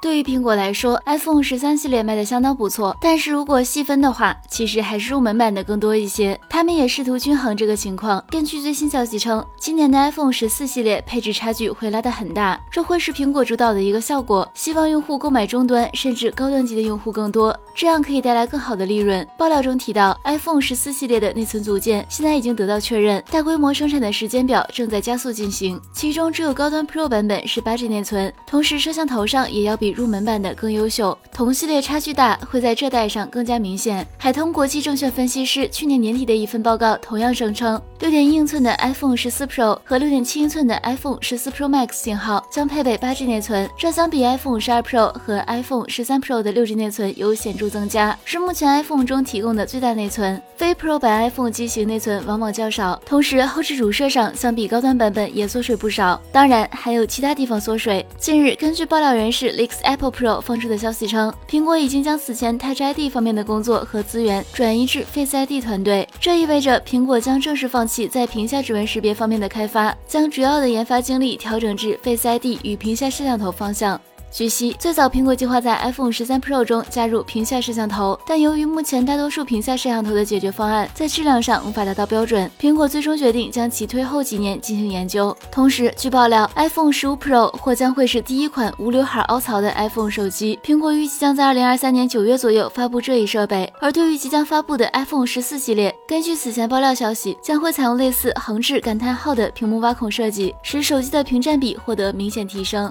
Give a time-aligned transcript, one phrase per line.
[0.00, 6.40] 对于苹果来说，iPhone 十三系列卖的相当不错，但是如果细分的话，其实还是入门版的更多一些。
[6.48, 8.24] 他们也试图均衡这个情况。
[8.30, 19.26] 根据最新消息称，今年的 iPhone 十四系列配置差距会拉得很大，这会是苹果主导的一个效果，希望用户购买中端甚至高端级的用户更多，这样可以带来更好的利润。
[19.36, 29.89] 爆料中提到，iPhone 十四系列的内存组件现在已经得到确认，大规模生产的时间表正在加速进行，其中只有高端 Pro 版本是八 G 内存，同时摄像头上也要比。
[29.92, 34.06] 入门版的更优秀，同系列差距大会在这代上更加明显。
[34.18, 45.42] 海通国际证券分析师去年年底的一份报告同样声称，六点一英寸的 iPhone 十四 Pro 和六点七英寸的 iPhone 十四 Pro Max 型号将配备八 G 内存，这相比 iPhone 十二 Pro 和
[45.46, 50.40] iPhone 十三 Pro 的六 G 内存有显著增加，是目前 iPhone 中提供的最大内存。
[50.56, 58.04] 非 Pro 版 iPhone 机型内存往往较少，同时后置主摄上相比高端版本也缩水不少，当然还有其他地方缩水。
[58.18, 74.00] 近日，根据爆料人士 Leaks Apple Pro 放出的消息称，苹果已经将此前 Touch ID 方面的工作和资源转移至 Face ID 团队，这意味着苹果将正式放弃在屏下指纹识别方面的开发，将主要的研发精力调整至 Face ID 与屏下摄像头方向。
[74.32, 85.36] 据悉，最早苹果计划在 iPhone 十三 Pro 中加入屏下摄像头，但由于目前大多数屏下摄像头的解决方案在质量上无法达到标准，苹果最终决定将其推后几年进行研究。
[85.50, 93.70] 同时，据爆料，iPhone 十五 Pro 或将会是第一款无刘海凹槽的 iPhone 手机，苹果预计将在二零二三年九月左右发布这一设备。
[93.80, 102.90] 而对于即将发布的 iPhone 十四系列，根据此前爆料消息，将会采用类似横置感叹号的屏幕挖孔设计，使手机的屏占比获得明显提升。